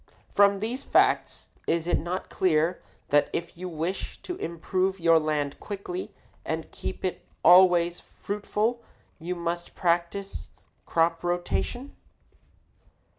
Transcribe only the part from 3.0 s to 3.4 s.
that